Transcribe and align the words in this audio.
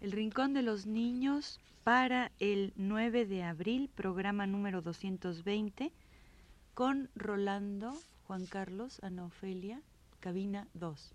El 0.00 0.12
Rincón 0.12 0.52
de 0.52 0.62
los 0.62 0.86
Niños 0.86 1.58
para 1.82 2.30
el 2.38 2.72
9 2.76 3.24
de 3.24 3.42
abril, 3.42 3.90
programa 3.94 4.46
número 4.46 4.82
220, 4.82 5.92
con 6.74 7.08
Rolando, 7.14 7.94
Juan 8.26 8.44
Carlos, 8.46 9.00
Ana 9.02 9.24
Ofelia, 9.24 9.80
cabina 10.20 10.68
2. 10.74 11.14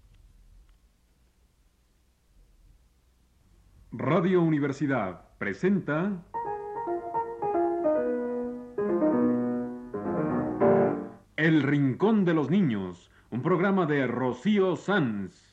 Radio 3.92 4.42
Universidad 4.42 5.26
presenta 5.38 6.24
El 11.36 11.62
Rincón 11.62 12.24
de 12.24 12.34
los 12.34 12.50
Niños, 12.50 13.12
un 13.30 13.42
programa 13.42 13.86
de 13.86 14.08
Rocío 14.08 14.76
Sanz. 14.76 15.52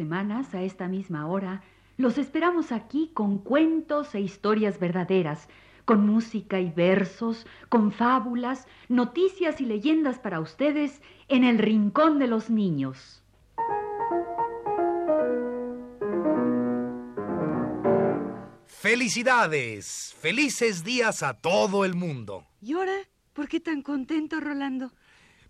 Semanas, 0.00 0.54
a 0.54 0.62
esta 0.62 0.88
misma 0.88 1.26
hora, 1.26 1.62
los 1.98 2.16
esperamos 2.16 2.72
aquí 2.72 3.10
con 3.12 3.36
cuentos 3.36 4.14
e 4.14 4.20
historias 4.20 4.80
verdaderas, 4.80 5.46
con 5.84 6.06
música 6.06 6.58
y 6.58 6.70
versos, 6.70 7.46
con 7.68 7.92
fábulas, 7.92 8.66
noticias 8.88 9.60
y 9.60 9.66
leyendas 9.66 10.18
para 10.18 10.40
ustedes 10.40 11.02
en 11.28 11.44
el 11.44 11.58
Rincón 11.58 12.18
de 12.18 12.28
los 12.28 12.48
Niños. 12.48 13.22
¡Felicidades! 18.64 20.16
¡Felices 20.18 20.82
días 20.82 21.22
a 21.22 21.34
todo 21.34 21.84
el 21.84 21.94
mundo! 21.94 22.46
¿Y 22.62 22.72
ahora? 22.72 22.96
¿Por 23.34 23.48
qué 23.48 23.60
tan 23.60 23.82
contento, 23.82 24.40
Rolando? 24.40 24.92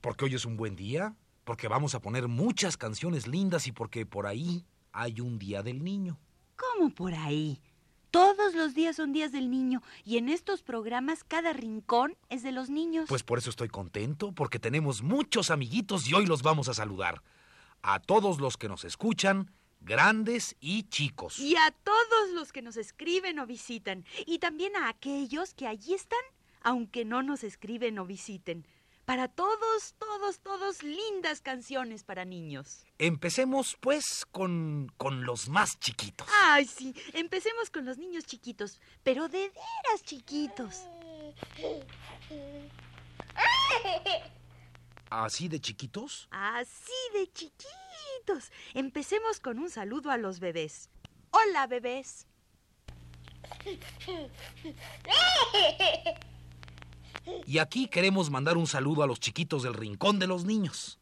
Porque 0.01 0.25
hoy 0.25 0.35
es 0.35 0.45
un 0.45 0.57
buen 0.57 0.75
día, 0.75 1.15
porque 1.51 1.67
vamos 1.67 1.97
a 1.97 2.01
poner 2.01 2.29
muchas 2.29 2.77
canciones 2.77 3.27
lindas 3.27 3.67
y 3.67 3.73
porque 3.73 4.07
por 4.07 4.29
ahí 4.29 4.65
hay 4.93 5.21
un 5.21 5.37
día 5.37 5.65
del 5.65 5.83
niño. 5.83 6.17
¿Cómo 6.55 6.91
por 6.95 7.13
ahí? 7.13 7.61
Todos 8.13 8.55
los 8.55 8.73
días 8.73 8.95
son 8.95 9.13
días 9.13 9.33
del 9.33 9.51
niño 9.51 9.83
y 10.05 10.19
en 10.19 10.29
estos 10.29 10.63
programas 10.63 11.25
cada 11.25 11.53
rincón 11.53 12.17
es 12.29 12.45
de 12.45 12.53
los 12.53 12.71
niños. 12.71 13.07
Pues 13.09 13.25
por 13.25 13.39
eso 13.39 13.51
estoy 13.51 13.69
contento, 13.69 14.31
porque 14.31 14.61
tenemos 14.61 15.03
muchos 15.03 15.51
amiguitos 15.51 16.09
y 16.09 16.15
hoy 16.15 16.25
los 16.25 16.43
vamos 16.43 16.69
a 16.69 16.75
saludar. 16.75 17.21
A 17.83 17.99
todos 17.99 18.39
los 18.39 18.57
que 18.57 18.69
nos 18.69 18.85
escuchan, 18.85 19.51
grandes 19.81 20.55
y 20.61 20.85
chicos. 20.85 21.41
Y 21.41 21.57
a 21.57 21.73
todos 21.83 22.31
los 22.33 22.53
que 22.53 22.63
nos 22.63 22.77
escriben 22.77 23.41
o 23.41 23.47
visitan. 23.49 24.05
Y 24.25 24.39
también 24.39 24.77
a 24.77 24.89
aquellos 24.89 25.53
que 25.55 25.67
allí 25.67 25.95
están, 25.95 26.23
aunque 26.61 27.05
no 27.05 27.25
nos 27.25 27.43
escriben 27.43 27.99
o 27.99 28.07
visiten. 28.07 28.69
Para 29.11 29.27
todos, 29.27 29.97
todos, 29.99 30.39
todos, 30.39 30.85
lindas 30.85 31.41
canciones 31.41 32.05
para 32.05 32.25
niños. 32.25 32.87
Empecemos, 32.97 33.77
pues, 33.81 34.25
con, 34.25 34.93
con 34.99 35.25
los 35.25 35.49
más 35.49 35.81
chiquitos. 35.81 36.29
Ay, 36.45 36.65
sí, 36.65 36.95
empecemos 37.13 37.71
con 37.71 37.85
los 37.87 37.99
niños 37.99 38.25
chiquitos, 38.25 38.81
pero 39.03 39.29
de 39.29 39.49
veras 39.49 40.05
chiquitos. 40.05 40.87
¿Así 45.11 45.49
de 45.49 45.61
chiquitos? 45.61 46.29
Así 46.31 46.93
de 47.13 47.27
chiquitos. 47.33 48.53
Empecemos 48.75 49.41
con 49.41 49.59
un 49.59 49.71
saludo 49.71 50.13
a 50.13 50.19
los 50.19 50.39
bebés. 50.39 50.89
Hola, 51.33 51.67
bebés. 51.67 52.29
Y 57.47 57.59
aquí 57.59 57.89
queremos 57.89 58.31
mandar 58.31 58.57
un 58.57 58.67
saludo 58.67 59.03
a 59.03 59.07
los 59.07 59.21
chiquitos 59.21 59.63
del 59.63 59.75
Rincón 59.75 60.19
de 60.19 60.27
los 60.27 60.45
Niños. 60.45 60.99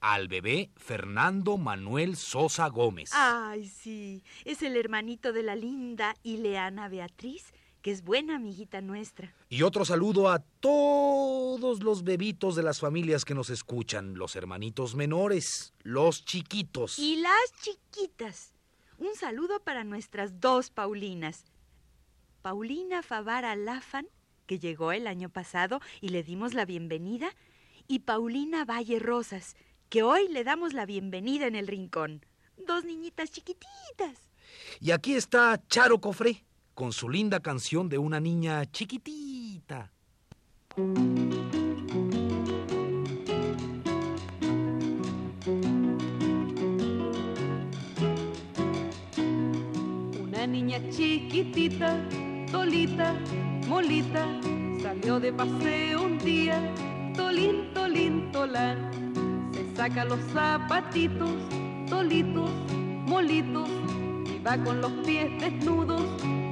Al 0.00 0.28
bebé 0.28 0.70
Fernando 0.76 1.56
Manuel 1.56 2.16
Sosa 2.16 2.68
Gómez. 2.68 3.10
Ay, 3.14 3.66
sí, 3.66 4.22
es 4.44 4.62
el 4.62 4.76
hermanito 4.76 5.32
de 5.32 5.42
la 5.42 5.56
linda 5.56 6.14
Ileana 6.22 6.88
Beatriz, 6.88 7.54
que 7.80 7.90
es 7.90 8.02
buena 8.02 8.36
amiguita 8.36 8.80
nuestra. 8.80 9.34
Y 9.48 9.62
otro 9.62 9.84
saludo 9.84 10.30
a 10.30 10.40
todos 10.60 11.82
los 11.82 12.02
bebitos 12.02 12.56
de 12.56 12.62
las 12.62 12.80
familias 12.80 13.24
que 13.24 13.34
nos 13.34 13.50
escuchan, 13.50 14.14
los 14.14 14.36
hermanitos 14.36 14.94
menores, 14.94 15.74
los 15.82 16.24
chiquitos. 16.24 16.98
Y 16.98 17.16
las 17.16 17.52
chiquitas. 17.60 18.52
Un 18.98 19.14
saludo 19.14 19.60
para 19.60 19.84
nuestras 19.84 20.40
dos 20.40 20.70
Paulinas. 20.70 21.44
Paulina 22.42 23.02
Favara 23.02 23.56
Lafan, 23.56 24.06
que 24.46 24.58
llegó 24.58 24.92
el 24.92 25.06
año 25.06 25.28
pasado 25.28 25.80
y 26.00 26.08
le 26.08 26.22
dimos 26.22 26.54
la 26.54 26.64
bienvenida, 26.64 27.34
y 27.86 28.00
Paulina 28.00 28.64
Valle 28.64 28.98
Rosas, 28.98 29.56
que 29.88 30.02
hoy 30.02 30.28
le 30.28 30.44
damos 30.44 30.72
la 30.72 30.86
bienvenida 30.86 31.46
en 31.46 31.54
el 31.54 31.66
rincón. 31.66 32.24
Dos 32.56 32.84
niñitas 32.84 33.30
chiquititas. 33.30 34.30
Y 34.80 34.90
aquí 34.90 35.14
está 35.14 35.60
Charo 35.68 36.00
Cofré, 36.00 36.44
con 36.74 36.92
su 36.92 37.08
linda 37.08 37.40
canción 37.40 37.88
de 37.88 37.98
una 37.98 38.20
niña 38.20 38.64
chiquitita. 38.70 39.92
Una 50.20 50.46
niña 50.46 50.80
chiquitita, 50.90 52.08
solita, 52.50 53.14
molita, 53.68 54.26
salió 54.82 55.18
de 55.18 55.32
paseo 55.32 56.02
un 56.02 56.18
día, 56.18 56.60
tolín, 57.16 57.72
tolín, 57.74 58.30
tolán. 58.32 58.90
Se 59.52 59.76
saca 59.76 60.04
los 60.04 60.20
zapatitos, 60.32 61.30
tolitos, 61.88 62.50
molitos, 63.06 63.68
y 64.26 64.38
va 64.42 64.56
con 64.58 64.80
los 64.80 64.92
pies 65.06 65.30
desnudos, 65.40 66.02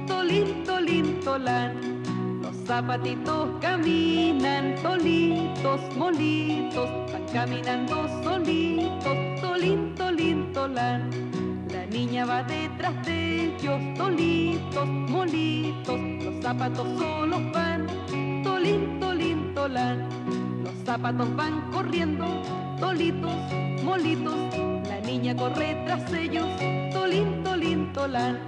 tolín, 0.07 0.63
tolín, 0.63 1.19
tolán. 1.21 2.01
Los 2.41 2.55
zapatitos 2.65 3.49
caminan, 3.61 4.75
tolitos, 4.81 5.81
molitos, 5.95 6.89
van 7.11 7.25
caminando 7.33 8.07
solitos, 8.23 9.41
tolín, 9.41 9.95
tolín, 9.95 10.51
tolán. 10.53 11.09
Niña 11.93 12.25
va 12.25 12.41
detrás 12.41 13.05
de 13.05 13.45
ellos, 13.45 13.79
tolitos, 13.95 14.87
molitos, 14.87 15.99
los 16.23 16.41
zapatos 16.41 16.87
solos 16.97 17.41
van, 17.53 17.85
tolín, 18.43 18.99
tolín, 18.99 19.53
tolán. 19.53 20.09
Los 20.63 20.73
zapatos 20.85 21.35
van 21.35 21.61
corriendo, 21.71 22.25
tolitos, 22.79 23.35
molitos, 23.83 24.33
la 24.89 25.01
niña 25.01 25.35
corre 25.35 25.83
tras 25.85 26.11
ellos, 26.13 26.47
tolín, 26.91 27.43
tolín, 27.43 27.93
tolán. 27.93 28.39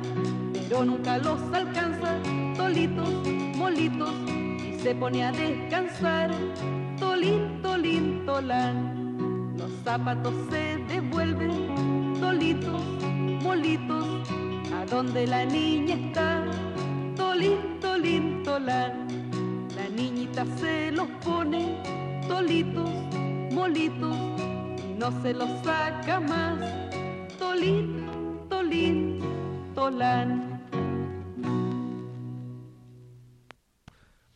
Pero 0.51 0.83
nunca 0.83 1.19
los 1.19 1.39
alcanza, 1.53 2.17
tolitos, 2.55 3.13
molitos, 3.55 4.11
y 4.27 4.79
se 4.79 4.95
pone 4.95 5.23
a 5.23 5.31
descansar, 5.31 6.31
tolín, 6.99 7.61
tolín, 7.61 8.25
tolán. 8.25 9.53
Los 9.55 9.71
zapatos 9.83 10.33
se 10.49 10.77
devuelven, 10.87 12.15
tolitos, 12.19 12.81
molitos, 13.45 14.07
a 14.73 14.85
donde 14.85 15.27
la 15.27 15.45
niña 15.45 15.95
está, 15.95 16.43
tolín, 17.15 17.79
tolín, 17.79 18.41
tolán. 18.43 19.07
La 19.75 19.87
niñita 19.89 20.45
se 20.57 20.91
los 20.91 21.07
pone, 21.23 21.63
tolitos, 22.27 22.89
molitos, 23.51 24.17
y 24.89 24.93
no 24.97 25.21
se 25.21 25.33
los 25.33 25.49
saca 25.63 26.19
más, 26.19 26.57
tolín, 27.37 28.07
tolín, 28.49 29.21
tolán. 29.75 30.29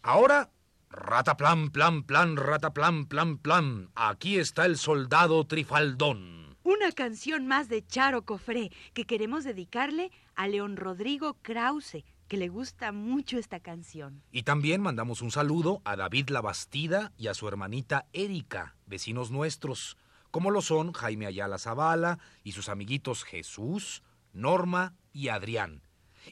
Ahora, 0.04 0.52
rataplan, 0.90 1.72
plan, 1.72 2.04
plan, 2.04 2.38
rataplan, 2.38 3.06
plan, 3.08 3.38
plan. 3.40 3.90
Aquí 3.96 4.38
está 4.38 4.66
el 4.66 4.78
soldado 4.78 5.46
Trifaldón. 5.46 6.39
Una 6.82 6.94
canción 6.94 7.46
más 7.46 7.68
de 7.68 7.86
Charo 7.86 8.24
Cofré 8.24 8.72
que 8.94 9.04
queremos 9.04 9.44
dedicarle 9.44 10.12
a 10.34 10.48
León 10.48 10.78
Rodrigo 10.78 11.36
Krause, 11.42 12.06
que 12.30 12.38
le 12.38 12.48
gusta 12.48 12.94
mucho 12.94 13.38
esta 13.38 13.60
canción. 13.60 14.24
Y 14.32 14.44
también 14.44 14.80
mandamos 14.80 15.22
un 15.22 15.30
saludo 15.30 15.82
a 15.84 15.98
David 15.98 16.30
Labastida 16.30 17.12
y 17.18 17.28
a 17.28 17.34
su 17.34 17.50
hermanita 17.50 18.06
Erika, 18.14 18.78
vecinos 18.86 19.30
nuestros, 19.30 19.98
como 20.32 20.52
lo 20.52 20.62
son 20.62 20.94
Jaime 20.94 21.26
Ayala 21.26 21.58
Zavala 21.58 22.18
y 22.46 22.54
sus 22.54 22.70
amiguitos 22.70 23.26
Jesús, 23.26 24.02
Norma 24.32 24.96
y 25.12 25.28
Adrián. 25.28 25.82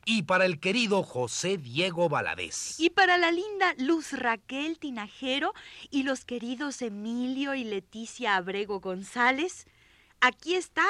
Y 0.06 0.24
para 0.24 0.46
el 0.46 0.62
querido 0.62 1.04
José 1.04 1.58
Diego 1.58 2.08
Valadez. 2.08 2.80
Y 2.80 2.90
para 2.90 3.18
la 3.18 3.32
linda 3.32 3.74
Luz 3.80 4.14
Raquel 4.14 4.80
Tinajero 4.80 5.54
y 5.90 6.04
los 6.04 6.24
queridos 6.24 6.82
Emilio 6.82 7.54
y 7.54 7.66
Leticia 7.66 8.38
Abrego 8.38 8.80
González, 8.80 9.66
aquí 10.22 10.56
está 10.56 10.86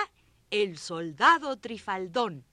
el 0.51 0.77
soldado 0.77 1.57
Trifaldón. 1.57 2.45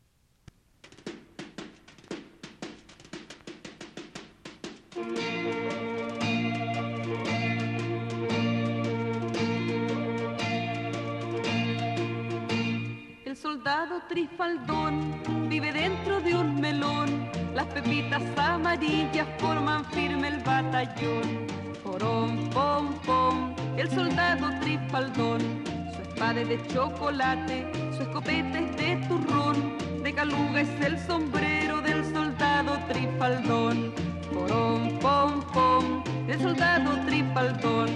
El 13.24 13.36
soldado 13.36 14.02
Trifaldón 14.08 15.48
vive 15.48 15.72
dentro 15.72 16.20
de 16.20 16.34
un 16.34 16.60
melón. 16.60 17.28
Las 17.54 17.66
pepitas 17.66 18.22
amarillas 18.36 19.28
forman 19.38 19.84
firme 19.92 20.28
el 20.28 20.38
batallón. 20.40 21.46
Porón, 21.82 22.50
pom, 22.50 22.94
pom, 23.02 23.54
el 23.76 23.90
soldado 23.90 24.50
Trifaldón. 24.60 25.73
Espada 26.14 26.42
es 26.42 26.48
de 26.48 26.66
chocolate, 26.68 27.66
su 27.96 28.02
escopeta 28.02 28.60
es 28.60 28.76
de 28.76 28.96
turrón. 29.08 29.76
De 30.00 30.14
caluga 30.14 30.60
es 30.60 30.68
el 30.80 30.96
sombrero 30.96 31.80
del 31.80 32.04
soldado 32.04 32.78
Trifaldón. 32.88 33.92
Porón, 34.32 34.96
pom, 35.00 35.42
pom, 35.52 36.04
el 36.28 36.40
soldado 36.40 37.04
Trifaldón. 37.06 37.88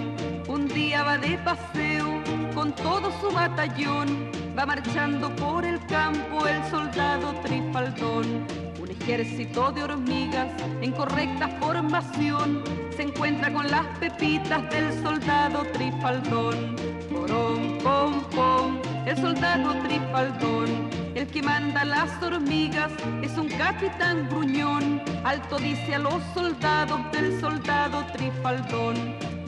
Un 0.49 0.67
día 0.67 1.03
va 1.03 1.17
de 1.17 1.37
paseo 1.37 2.21
con 2.53 2.73
todo 2.73 3.09
su 3.21 3.33
batallón. 3.33 4.29
Va 4.57 4.65
marchando 4.65 5.33
por 5.37 5.63
el 5.63 5.79
campo 5.85 6.45
el 6.45 6.61
soldado 6.69 7.33
Trifaldón. 7.41 8.45
Un 8.81 8.91
ejército 8.91 9.71
de 9.71 9.83
hormigas 9.83 10.51
en 10.81 10.91
correcta 10.91 11.47
formación 11.61 12.61
se 12.97 13.03
encuentra 13.03 13.53
con 13.53 13.71
las 13.71 13.85
pepitas 13.97 14.69
del 14.71 14.91
soldado 15.01 15.63
Trifaldón. 15.71 16.88
Porón, 17.29 17.77
pom, 17.83 18.23
pom, 18.31 18.81
el 19.05 19.15
soldado 19.15 19.75
Trifaldón. 19.83 20.89
El 21.13 21.27
que 21.27 21.43
manda 21.43 21.85
las 21.85 22.09
hormigas 22.23 22.91
es 23.21 23.37
un 23.37 23.49
capitán 23.49 24.27
gruñón. 24.29 24.99
Alto 25.23 25.59
dice 25.59 25.93
a 25.95 25.99
los 25.99 26.23
soldados 26.33 26.99
del 27.11 27.39
soldado 27.39 28.03
Trifaldón. 28.13 28.95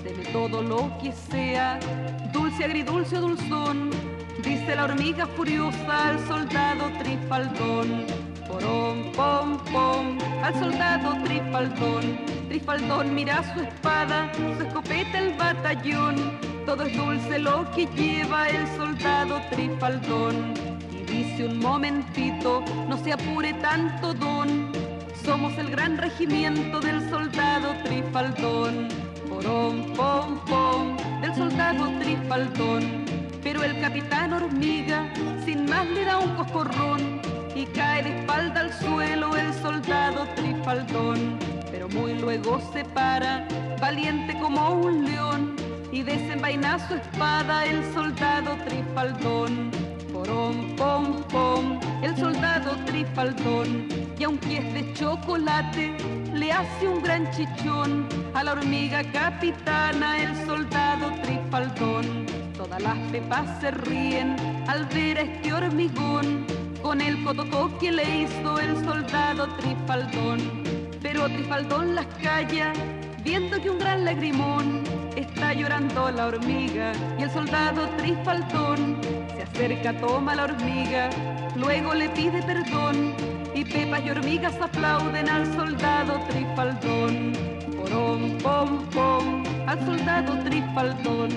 Deme 0.03 0.25
todo 0.31 0.61
lo 0.61 0.95
que 1.01 1.11
sea, 1.11 1.79
dulce, 2.31 2.65
agridulce 2.65 3.17
o 3.17 3.21
dulzón. 3.21 3.89
Dice 4.43 4.75
la 4.75 4.83
hormiga 4.83 5.25
furiosa 5.25 6.09
al 6.09 6.19
soldado 6.27 6.91
Trifaldón. 6.99 8.05
Porón, 8.47 9.11
pom, 9.15 9.57
pom, 9.71 10.19
al 10.43 10.53
soldado 10.53 11.17
Trifaldón. 11.23 12.19
Trifaldón 12.47 13.15
mira 13.15 13.41
su 13.55 13.61
espada, 13.61 14.31
su 14.35 14.63
escopeta 14.65 15.17
el 15.17 15.33
batallón. 15.35 16.50
Todo 16.71 16.85
es 16.85 16.95
dulce 16.95 17.37
lo 17.37 17.69
que 17.71 17.85
lleva 17.85 18.47
el 18.47 18.65
soldado 18.77 19.41
Trifaldón. 19.49 20.53
Y 20.89 21.03
dice 21.03 21.45
un 21.47 21.59
momentito, 21.59 22.63
no 22.87 22.95
se 23.03 23.11
apure 23.11 23.53
tanto 23.55 24.13
don. 24.13 24.71
Somos 25.25 25.57
el 25.57 25.69
gran 25.69 25.97
regimiento 25.97 26.79
del 26.79 27.09
soldado 27.09 27.73
Trifaldón. 27.83 28.87
Porón, 29.27 29.91
pom, 29.97 30.39
pom, 30.45 30.95
del 31.19 31.35
soldado 31.35 31.91
Trifaldón. 31.99 33.03
Pero 33.43 33.63
el 33.63 33.81
capitán 33.81 34.31
hormiga 34.31 35.11
sin 35.43 35.65
más 35.65 35.85
le 35.89 36.05
da 36.05 36.19
un 36.19 36.33
coscorrón 36.35 37.21
y 37.53 37.65
cae 37.65 38.01
de 38.03 38.19
espalda 38.19 38.61
al 38.61 38.71
suelo 38.71 39.35
el 39.35 39.53
soldado 39.55 40.25
Trifaldón. 40.37 41.37
Pero 41.69 41.89
muy 41.89 42.13
luego 42.13 42.61
se 42.71 42.85
para, 42.85 43.45
valiente 43.81 44.39
como 44.39 44.69
un 44.69 45.03
león, 45.03 45.55
y 45.91 46.03
desenvaina 46.03 46.79
su 46.87 46.95
espada 46.95 47.65
el 47.65 47.83
soldado 47.93 48.55
Trifaldón. 48.65 49.71
Porón, 50.13 50.75
pom, 50.75 51.23
pom, 51.29 51.79
el 52.01 52.15
soldado 52.17 52.75
Trifaldón, 52.85 53.87
y 54.19 54.23
aunque 54.23 54.57
es 54.57 54.73
de 54.73 54.93
chocolate, 54.93 55.95
le 56.33 56.51
hace 56.51 56.87
un 56.87 57.01
gran 57.01 57.29
chichón 57.31 58.07
a 58.33 58.43
la 58.43 58.53
hormiga 58.53 59.03
capitana 59.11 60.21
el 60.21 60.45
soldado 60.45 61.11
Trifaldón. 61.23 62.25
Todas 62.55 62.81
las 62.81 62.97
pepas 63.11 63.59
se 63.59 63.71
ríen 63.71 64.35
al 64.67 64.85
ver 64.87 65.17
a 65.17 65.21
este 65.21 65.53
hormigón 65.53 66.45
con 66.81 67.01
el 67.01 67.23
cotocó 67.23 67.77
que 67.79 67.91
le 67.91 68.21
hizo 68.21 68.59
el 68.59 68.75
soldado 68.83 69.47
Trifaldón. 69.57 70.39
Pero 71.01 71.27
Trifaldón 71.27 71.95
las 71.95 72.05
calla, 72.21 72.73
viendo 73.23 73.59
que 73.61 73.69
un 73.69 73.79
gran 73.79 74.05
lagrimón 74.05 74.90
está 75.33 75.53
llorando 75.53 76.11
la 76.11 76.27
hormiga 76.27 76.91
y 77.17 77.23
el 77.23 77.31
soldado 77.31 77.87
Trifaldón 77.97 78.97
se 79.35 79.43
acerca, 79.43 79.93
toma 79.99 80.35
la 80.35 80.43
hormiga, 80.43 81.09
luego 81.55 81.93
le 81.93 82.09
pide 82.09 82.41
perdón 82.43 83.13
y 83.55 83.63
pepas 83.63 84.01
y 84.05 84.09
hormigas 84.09 84.55
aplauden 84.61 85.29
al 85.29 85.45
soldado 85.53 86.19
Trifaldón. 86.29 87.33
Porón, 87.77 88.37
pom, 88.43 88.85
pom, 88.89 89.43
al 89.67 89.79
soldado 89.85 90.37
Trifaldón. 90.43 91.29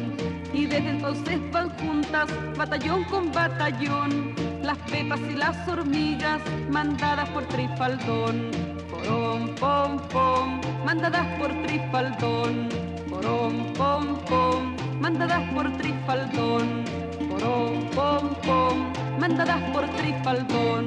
Y 0.52 0.66
desde 0.66 0.90
entonces 0.90 1.38
van 1.50 1.70
juntas, 1.78 2.28
batallón 2.56 3.04
con 3.04 3.32
batallón, 3.32 4.34
las 4.62 4.78
pepas 4.90 5.20
y 5.28 5.34
las 5.34 5.68
hormigas 5.68 6.40
mandadas 6.70 7.28
por 7.30 7.44
Trifaldón. 7.46 8.50
Porón, 8.90 9.54
pom, 9.56 9.98
pom, 10.12 10.60
mandadas 10.84 11.26
por 11.38 11.50
Trifaldón. 11.62 12.93
Porón, 13.24 13.72
pom, 13.72 14.04
pom, 14.28 14.76
mandadas 15.00 15.50
por 15.54 15.64
Trifaldón. 15.78 16.84
Porón, 17.30 17.88
pom, 17.96 18.28
pom, 18.44 18.92
mandadas 19.18 19.62
por 19.72 19.88
Trifaldón. 19.96 20.84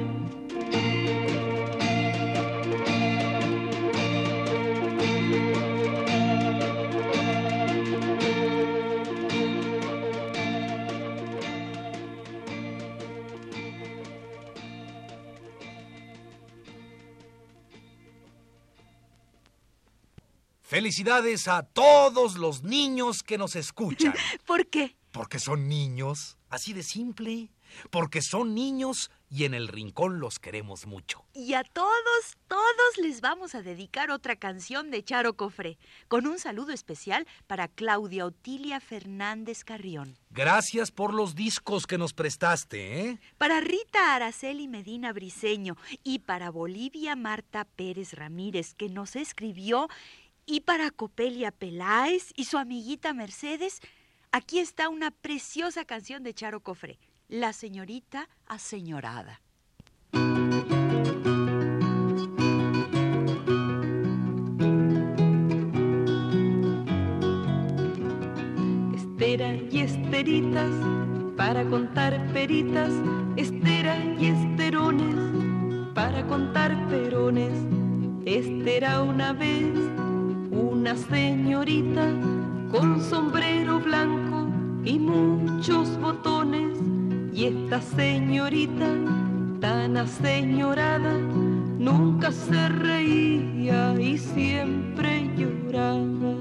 Felicidades 20.78 21.48
a 21.48 21.64
todos 21.64 22.36
los 22.36 22.62
niños 22.62 23.24
que 23.24 23.36
nos 23.36 23.56
escuchan. 23.56 24.14
¿Por 24.46 24.68
qué? 24.68 24.94
Porque 25.10 25.40
son 25.40 25.68
niños, 25.68 26.38
así 26.50 26.72
de 26.72 26.84
simple. 26.84 27.50
Porque 27.90 28.22
son 28.22 28.54
niños 28.54 29.10
y 29.28 29.42
en 29.42 29.54
el 29.54 29.66
rincón 29.66 30.20
los 30.20 30.38
queremos 30.38 30.86
mucho. 30.86 31.24
Y 31.34 31.54
a 31.54 31.64
todos, 31.64 32.38
todos 32.46 32.96
les 33.02 33.20
vamos 33.20 33.56
a 33.56 33.62
dedicar 33.62 34.12
otra 34.12 34.36
canción 34.36 34.92
de 34.92 35.02
Charo 35.02 35.34
Cofré, 35.34 35.78
con 36.06 36.28
un 36.28 36.38
saludo 36.38 36.72
especial 36.72 37.26
para 37.48 37.66
Claudia 37.66 38.24
Otilia 38.24 38.78
Fernández 38.78 39.64
Carrión. 39.64 40.16
Gracias 40.30 40.92
por 40.92 41.12
los 41.12 41.34
discos 41.34 41.88
que 41.88 41.98
nos 41.98 42.12
prestaste, 42.12 43.00
¿eh? 43.00 43.20
Para 43.36 43.60
Rita 43.60 44.14
Araceli 44.14 44.68
Medina 44.68 45.12
Briseño 45.12 45.76
y 46.04 46.20
para 46.20 46.50
Bolivia 46.50 47.16
Marta 47.16 47.64
Pérez 47.64 48.12
Ramírez, 48.12 48.74
que 48.74 48.88
nos 48.88 49.16
escribió, 49.16 49.88
y 50.48 50.60
para 50.60 50.90
Copelia 50.90 51.50
Peláez 51.50 52.32
y 52.34 52.44
su 52.44 52.56
amiguita 52.56 53.12
Mercedes, 53.12 53.80
aquí 54.32 54.58
está 54.60 54.88
una 54.88 55.10
preciosa 55.10 55.84
canción 55.84 56.22
de 56.22 56.32
Charo 56.32 56.60
Cofré, 56.60 56.98
La 57.28 57.52
señorita 57.52 58.30
aseñorada. 58.46 59.42
Estera 68.96 69.54
y 69.70 69.80
esteritas 69.80 70.72
para 71.36 71.62
contar 71.68 72.26
peritas, 72.32 72.90
estera 73.36 74.02
y 74.18 74.28
esterones 74.28 75.94
para 75.94 76.26
contar 76.26 76.88
perones. 76.88 77.52
Este 78.24 78.78
era 78.78 79.02
una 79.02 79.32
vez 79.34 79.97
una 80.58 80.96
señorita 80.96 82.06
con 82.70 83.00
sombrero 83.00 83.78
blanco 83.80 84.48
y 84.84 84.98
muchos 84.98 85.98
botones. 86.00 86.78
Y 87.32 87.44
esta 87.44 87.80
señorita 87.80 88.86
tan 89.60 89.96
aseñorada 89.96 91.14
nunca 91.78 92.32
se 92.32 92.68
reía 92.68 93.94
y 94.00 94.18
siempre 94.18 95.30
lloraba. 95.36 96.34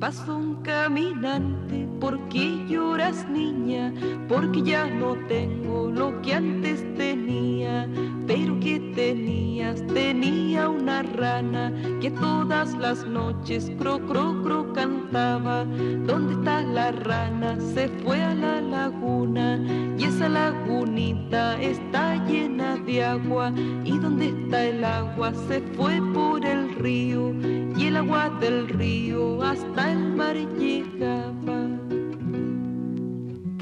Pasó 0.00 0.36
un 0.36 0.56
caminante, 0.62 1.86
¿por 2.00 2.18
qué 2.28 2.64
lloras 2.68 3.28
niña? 3.28 3.92
Porque 4.32 4.62
ya 4.62 4.86
no 4.86 5.14
tengo 5.28 5.90
lo 5.90 6.22
que 6.22 6.32
antes 6.32 6.82
tenía. 6.96 7.86
pero 8.26 8.58
¿qué 8.60 8.80
tenías? 8.94 9.86
Tenía 9.88 10.70
una 10.70 11.02
rana 11.02 11.70
que 12.00 12.10
todas 12.12 12.72
las 12.78 13.06
noches 13.06 13.70
cro, 13.78 13.98
cro, 14.06 14.42
cro 14.42 14.72
cantaba. 14.72 15.66
¿Dónde 16.06 16.32
está 16.32 16.62
la 16.62 16.92
rana? 16.92 17.60
Se 17.74 17.88
fue 17.88 18.22
a 18.22 18.34
la 18.34 18.62
laguna 18.62 19.60
y 19.98 20.04
esa 20.04 20.30
lagunita 20.30 21.60
está 21.60 22.16
llena 22.24 22.76
de 22.86 23.04
agua. 23.04 23.52
¿Y 23.84 23.98
dónde 23.98 24.28
está 24.28 24.64
el 24.64 24.82
agua? 24.82 25.34
Se 25.46 25.60
fue 25.76 26.00
por 26.14 26.42
el 26.46 26.74
río 26.76 27.34
y 27.76 27.84
el 27.84 27.98
agua 27.98 28.30
del 28.40 28.66
río 28.66 29.42
hasta 29.42 29.92
el 29.92 30.14
mar 30.16 30.36
llegaba. 30.58 31.81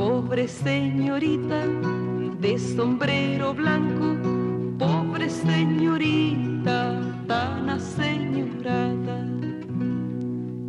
Pobre 0.01 0.49
señorita 0.49 1.67
de 2.41 2.59
sombrero 2.59 3.53
blanco, 3.53 4.17
pobre 4.79 5.29
señorita 5.29 6.99
tan 7.27 7.69
aseñorada. 7.69 9.29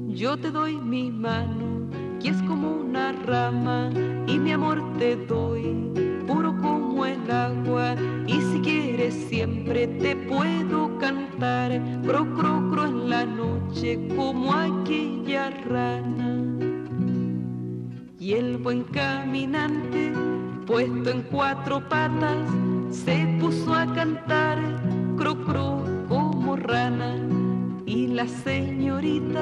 Yo 0.09 0.35
te 0.35 0.51
doy 0.51 0.75
mi 0.75 1.09
mano, 1.09 1.89
que 2.19 2.27
es 2.31 2.41
como 2.41 2.71
una 2.71 3.13
rama, 3.25 3.89
y 4.27 4.37
mi 4.37 4.51
amor 4.51 4.83
te 4.99 5.15
doy, 5.15 5.77
puro 6.27 6.53
como 6.61 7.05
el 7.05 7.31
agua. 7.31 7.95
Y 8.27 8.33
si 8.33 8.59
quieres 8.59 9.13
siempre 9.29 9.87
te 9.87 10.13
puedo 10.13 10.97
cantar, 10.99 11.71
cro, 12.05 12.25
cro, 12.35 12.69
cro 12.69 12.85
en 12.85 13.09
la 13.09 13.25
noche, 13.25 13.97
como 14.13 14.53
aquella 14.53 15.51
rana. 15.69 16.60
Y 18.31 18.35
el 18.35 18.55
buen 18.55 18.85
caminante, 18.85 20.13
puesto 20.65 21.09
en 21.09 21.21
cuatro 21.23 21.81
patas, 21.89 22.37
se 22.89 23.27
puso 23.41 23.75
a 23.75 23.85
cantar, 23.93 24.57
cro, 25.17 25.35
cro, 25.43 25.83
como 26.07 26.55
rana. 26.55 27.17
Y 27.85 28.07
la 28.07 28.25
señorita, 28.29 29.41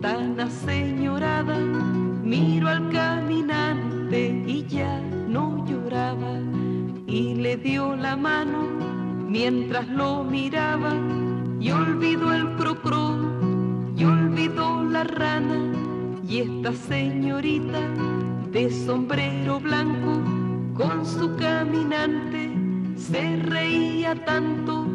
tan 0.00 0.40
aseñorada, 0.40 1.58
miró 1.58 2.68
al 2.68 2.88
caminante 2.88 4.42
y 4.46 4.64
ya 4.66 4.98
no 5.28 5.62
lloraba. 5.66 6.40
Y 7.06 7.34
le 7.34 7.58
dio 7.58 7.96
la 7.96 8.16
mano 8.16 8.62
mientras 9.28 9.86
lo 9.88 10.24
miraba, 10.24 10.94
y 11.60 11.70
olvidó 11.70 12.32
el 12.32 12.56
cro, 12.56 12.80
cro, 12.80 13.14
y 13.94 14.04
olvidó 14.04 14.84
la 14.84 15.04
rana 15.04 15.85
y 16.28 16.40
esta 16.40 16.72
señorita 16.72 17.80
de 18.50 18.70
sombrero 18.84 19.60
blanco 19.60 20.22
con 20.74 21.06
su 21.06 21.36
caminante 21.36 22.50
se 22.96 23.36
reía 23.36 24.14
tanto 24.24 24.86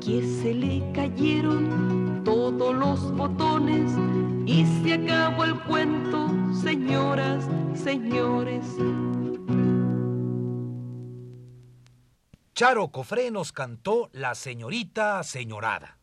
que 0.00 0.22
se 0.22 0.54
le 0.54 0.90
cayeron 0.92 2.22
todos 2.24 2.74
los 2.74 3.14
botones 3.14 3.92
y 4.46 4.64
se 4.82 4.94
acabó 4.94 5.44
el 5.44 5.60
cuento, 5.60 6.28
señoras, 6.52 7.46
señores. 7.74 8.64
Charo 12.54 12.88
Cofré 12.88 13.30
nos 13.30 13.52
cantó 13.52 14.10
La 14.12 14.34
señorita 14.34 15.22
señorada. 15.22 15.98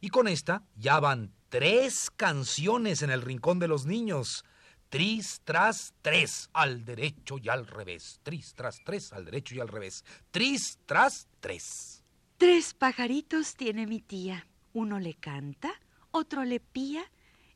Y 0.00 0.10
con 0.10 0.28
esta 0.28 0.62
ya 0.76 1.00
van 1.00 1.32
tres 1.50 2.10
canciones 2.16 3.02
en 3.02 3.10
el 3.10 3.20
Rincón 3.20 3.58
de 3.58 3.68
los 3.68 3.84
Niños. 3.84 4.44
Tris 4.88 5.42
tras 5.44 5.92
tres, 6.00 6.48
al 6.52 6.84
derecho 6.84 7.36
y 7.38 7.48
al 7.48 7.66
revés. 7.66 8.20
Tris 8.22 8.54
tras 8.54 8.82
tres, 8.84 9.12
al 9.12 9.24
derecho 9.24 9.54
y 9.54 9.60
al 9.60 9.68
revés. 9.68 10.04
Tris 10.30 10.78
tras 10.86 11.28
tres. 11.40 12.02
Tres 12.38 12.72
pajaritos 12.72 13.54
tiene 13.56 13.86
mi 13.86 14.00
tía. 14.00 14.46
Uno 14.72 14.98
le 14.98 15.14
canta, 15.14 15.70
otro 16.10 16.44
le 16.44 16.60
pía 16.60 17.04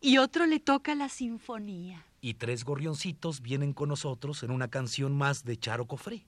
y 0.00 0.18
otro 0.18 0.46
le 0.46 0.60
toca 0.60 0.94
la 0.94 1.08
sinfonía. 1.08 2.04
Y 2.20 2.34
tres 2.34 2.64
gorrioncitos 2.64 3.40
vienen 3.40 3.72
con 3.72 3.88
nosotros 3.88 4.42
en 4.42 4.50
una 4.50 4.68
canción 4.68 5.16
más 5.16 5.44
de 5.44 5.56
Charo 5.56 5.86
Cofré. 5.86 6.26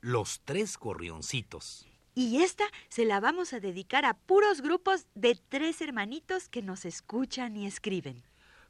Los 0.00 0.40
tres 0.44 0.78
gorrioncitos. 0.78 1.86
Y 2.20 2.42
esta 2.42 2.64
se 2.90 3.06
la 3.06 3.18
vamos 3.18 3.54
a 3.54 3.60
dedicar 3.60 4.04
a 4.04 4.12
puros 4.12 4.60
grupos 4.60 5.06
de 5.14 5.40
tres 5.48 5.80
hermanitos 5.80 6.50
que 6.50 6.60
nos 6.60 6.84
escuchan 6.84 7.56
y 7.56 7.66
escriben. 7.66 8.22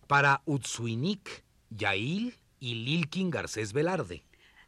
Para 0.06 0.40
Utsuinik, 0.44 1.42
Yail 1.68 2.36
y 2.60 2.76
Lilkin 2.76 3.28
Garcés 3.28 3.72
Velarde. 3.72 4.22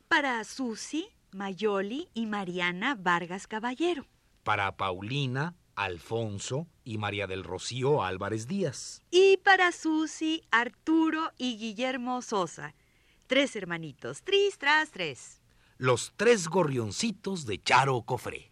Para 0.09 0.43
Susi, 0.43 1.07
Mayoli 1.31 2.09
y 2.12 2.27
Mariana 2.27 2.97
Vargas 2.97 3.47
Caballero. 3.47 4.05
Para 4.43 4.77
Paulina, 4.77 5.55
Alfonso 5.77 6.67
y 6.83 6.99
María 6.99 7.29
del 7.29 7.45
Rocío 7.45 8.03
Álvarez 8.03 8.49
Díaz. 8.49 9.05
Y 9.12 9.37
para 9.45 9.71
Susi, 9.71 10.43
Arturo 10.51 11.31
y 11.39 11.57
Guillermo 11.57 12.21
Sosa. 12.21 12.75
Tres 13.29 13.55
hermanitos, 13.55 14.25
tris 14.25 14.59
tras 14.59 14.91
tres. 14.91 15.41
Los 15.79 16.15
tres 16.17 16.49
gorrioncitos 16.49 17.47
de 17.47 17.62
Charo 17.62 18.03
Cofré. 18.03 18.52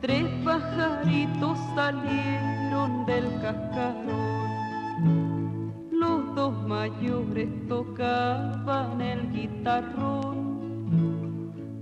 Tres 0.00 0.24
pajaritos 0.44 1.58
salieron 1.74 3.04
del 3.04 3.24
cascarón. 3.42 4.12
Los 5.90 6.34
dos 6.34 6.54
mayores 6.66 7.48
tocaban 7.68 9.00
el 9.00 9.30
guitarrón 9.32 10.42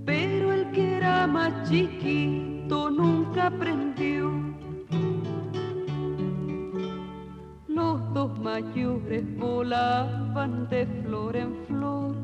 pero 0.05 0.51
el 0.51 0.69
que 0.71 0.97
era 0.97 1.25
más 1.27 1.69
chiquito 1.69 2.89
nunca 2.89 3.47
aprendió. 3.47 4.31
Los 7.69 8.13
dos 8.13 8.37
mayores 8.39 9.23
volaban 9.37 10.67
de 10.69 10.85
flor 11.03 11.35
en 11.37 11.55
flor, 11.67 12.15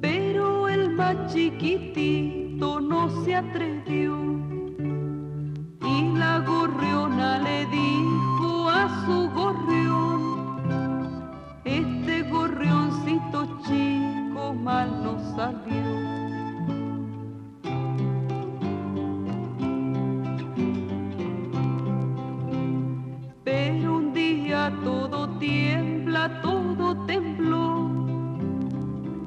pero 0.00 0.68
el 0.68 0.90
más 0.92 1.32
chiquitito 1.32 2.45
no 2.56 3.24
se 3.24 3.36
atrevió. 3.36 4.16
Y 5.82 6.16
la 6.16 6.40
gorriona 6.40 7.38
le 7.38 7.66
dijo 7.66 8.68
a 8.68 8.88
su 9.04 9.30
gorrión, 9.30 11.30
este 11.64 12.22
gorrioncito 12.22 13.46
chico 13.66 14.54
mal 14.54 14.90
no 15.04 15.18
salió. 15.36 16.16
Pero 23.44 23.96
un 23.96 24.12
día 24.12 24.72
todo 24.82 25.28
tiembla, 25.38 26.40
todo 26.40 26.96
tembló 27.06 27.90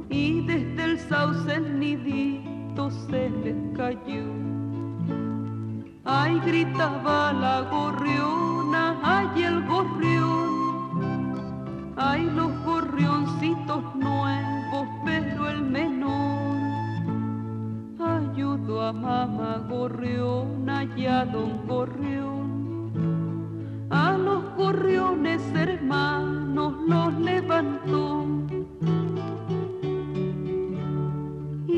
y 0.09 0.41
desde 0.45 0.83
el 0.83 0.99
sauce 0.99 1.55
el 1.55 1.79
nidito 1.79 2.28
se 3.09 3.29
les 3.29 3.77
cayó. 3.77 4.23
Ay, 6.05 6.39
gritaba 6.45 7.33
la 7.33 7.61
gorriona, 7.61 8.99
ay 9.03 9.43
el 9.43 9.65
gorrión, 9.67 10.93
ay 11.97 12.29
los 12.35 12.51
gorrioncitos 12.63 13.83
nuevos, 13.95 14.87
pero 15.05 15.49
el 15.49 15.61
menor 15.61 16.39
ayudó 17.99 18.81
a 18.81 18.93
mamá 18.93 19.61
gorriona 19.69 20.83
y 20.95 21.05
a 21.05 21.25
don 21.25 21.67
gorrión. 21.67 22.39
A 23.89 24.13
los 24.13 24.43
gorriones 24.55 25.41
hermanos 25.53 26.73
los 26.87 27.13
levantó. 27.19 28.25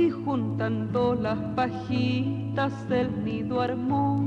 Juntando 0.09 1.13
las 1.13 1.37
pajitas 1.55 2.87
del 2.89 3.23
nido 3.23 3.61
armó. 3.61 4.19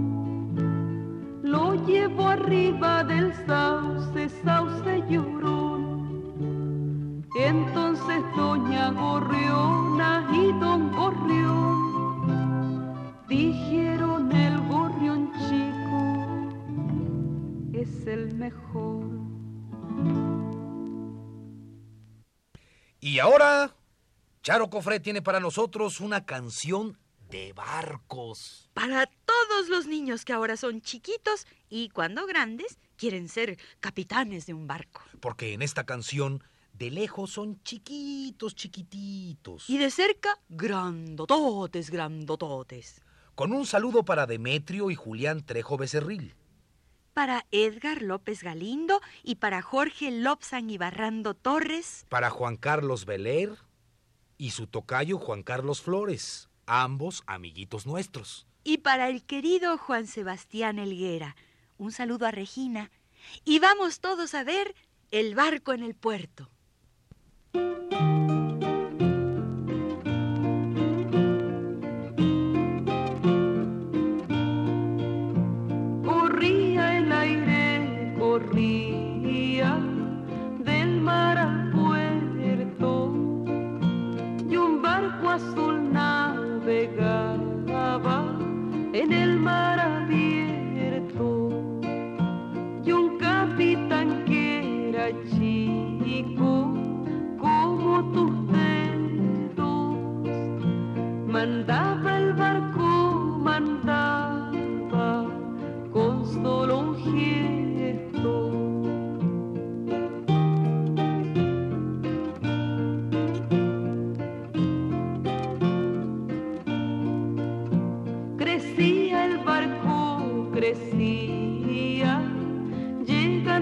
Lo 1.43 1.75
llevo 1.87 2.29
arriba 2.29 3.03
del 3.05 3.35
sauce, 3.47 4.29
sauce 4.45 5.03
llorón. 5.11 6.45
Entonces 7.37 8.23
doña 8.37 8.91
Gorriona 8.93 10.29
y 10.33 10.53
don 10.61 10.93
Gorrión 10.93 11.95
dijeron 13.29 14.31
el 14.31 14.61
gorrión 14.69 15.33
chico 15.49 15.75
es 17.73 18.07
el 18.07 18.35
mejor. 18.35 19.05
Y 23.01 23.19
ahora, 23.19 23.75
Charo 24.45 24.69
Cofré 24.69 25.01
tiene 25.01 25.23
para 25.23 25.41
nosotros 25.41 26.01
una 26.01 26.27
canción 26.27 26.99
de 27.31 27.55
barcos. 27.55 28.69
Para 28.75 29.07
todos 29.07 29.71
los 29.71 29.87
niños 29.87 30.27
que 30.27 30.35
ahora 30.35 30.59
son 30.59 30.83
chiquitos 30.83 31.47
y 31.71 31.89
cuando 31.89 32.27
grandes 32.27 32.79
quieren 32.99 33.31
ser 33.31 33.59
capitanes 33.81 34.45
de 34.45 34.53
un 34.53 34.67
barco. 34.67 35.01
Porque 35.21 35.55
en 35.55 35.63
esta 35.63 35.85
canción, 35.85 36.45
de 36.75 36.91
lejos 36.91 37.31
son 37.31 37.63
chiquitos, 37.63 38.55
chiquititos. 38.55 39.71
Y 39.71 39.79
de 39.79 39.91
cerca, 39.91 40.39
grandototes, 40.51 41.89
grandototes. 41.89 43.01
Con 43.35 43.51
un 43.51 43.65
saludo 43.65 44.05
para 44.05 44.27
Demetrio 44.27 44.91
y 44.91 44.95
Julián 44.95 45.43
Trejo 45.47 45.79
Becerril. 45.79 46.35
Para 47.15 47.47
Edgar 47.51 48.03
López 48.03 48.43
Galindo 48.43 49.01
y 49.23 49.37
para 49.37 49.63
Jorge 49.63 50.11
Lopsan 50.11 50.69
y 50.69 50.77
Barrando 50.77 51.33
Torres. 51.33 52.05
Para 52.11 52.29
Juan 52.29 52.59
Carlos 52.59 53.07
Beler 53.07 53.57
y 54.39 54.51
su 54.51 54.67
tocayo 54.67 55.19
Juan 55.19 55.43
Carlos 55.43 55.81
Flores, 55.81 56.49
ambos 56.67 57.23
amiguitos 57.27 57.87
nuestros. 57.87 58.47
Y 58.65 58.79
para 58.79 59.09
el 59.09 59.23
querido 59.25 59.77
Juan 59.79 60.07
Sebastián 60.07 60.79
Elguera. 60.79 61.37
Un 61.77 61.93
saludo 61.93 62.27
a 62.27 62.31
Regina. 62.31 62.91
Y 63.45 63.59
vamos 63.59 64.01
todos 64.01 64.35
a 64.35 64.45
ver 64.45 64.75
el 65.11 65.35
barco 65.35 65.73
en 65.73 65.83
el 65.83 65.95
puerto. 65.95 66.51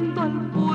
Llegando 0.03 0.21
al 0.21 0.72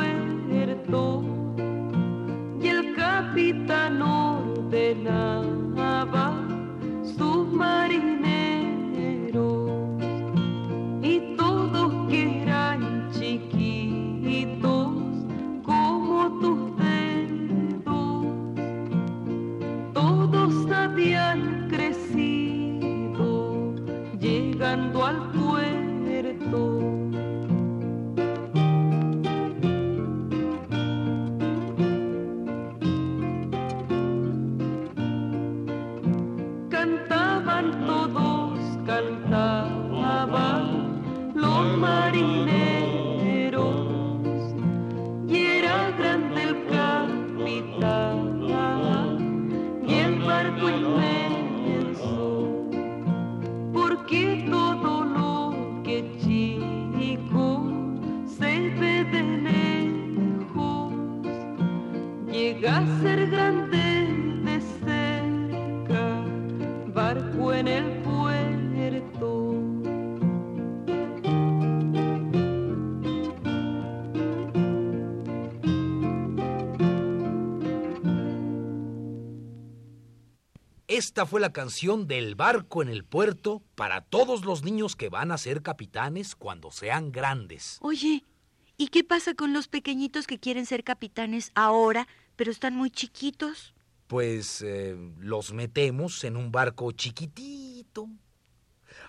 Esta 81.18 81.26
fue 81.26 81.42
la 81.42 81.52
canción 81.52 82.06
del 82.06 82.36
barco 82.36 82.84
en 82.84 82.90
el 82.90 83.04
puerto 83.04 83.64
para 83.74 84.02
todos 84.02 84.46
los 84.46 84.64
niños 84.64 84.96
que 84.96 85.10
van 85.10 85.32
a 85.32 85.40
ser 85.40 85.64
capitanes 85.64 86.36
cuando 86.36 86.70
sean 86.70 87.12
grandes. 87.12 87.80
Oye, 87.82 88.24
¿y 88.78 88.90
qué 88.90 89.04
pasa 89.04 89.34
con 89.34 89.52
los 89.52 89.68
pequeñitos 89.68 90.28
que 90.28 90.38
quieren 90.38 90.68
ser 90.68 90.84
capitanes 90.84 91.52
ahora, 91.56 92.08
pero 92.36 92.52
están 92.52 92.76
muy 92.76 92.92
chiquitos? 92.92 93.74
Pues 94.06 94.62
eh, 94.62 94.96
los 95.18 95.54
metemos 95.54 96.24
en 96.24 96.38
un 96.38 96.52
barco 96.52 96.92
chiquitito. 96.92 98.10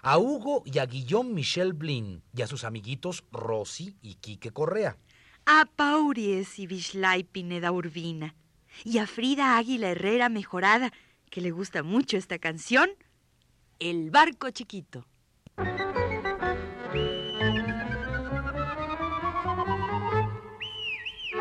A 0.00 0.16
Hugo 0.16 0.62
y 0.64 0.78
a 0.78 0.86
Guillaume 0.86 1.34
Michel 1.34 1.74
Blin 1.74 2.22
y 2.34 2.40
a 2.40 2.46
sus 2.46 2.64
amiguitos 2.64 3.22
Rosy 3.32 3.98
y 4.00 4.14
Quique 4.14 4.50
Correa. 4.50 4.96
A 5.44 5.66
Pauries 5.66 6.58
y 6.58 6.66
Vishlay 6.66 7.24
Pineda 7.24 7.70
Urbina. 7.70 8.34
Y 8.82 8.96
a 8.96 9.06
Frida 9.06 9.58
Águila 9.58 9.90
Herrera 9.90 10.28
Mejorada, 10.28 10.92
que 11.28 11.40
le 11.40 11.50
gusta 11.50 11.82
mucho 11.82 12.16
esta 12.16 12.38
canción, 12.38 12.90
El 13.78 14.10
barco 14.10 14.50
chiquito. 14.50 15.06